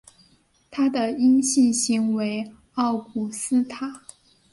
[0.71, 4.01] 它的阴性型为奥古斯塔。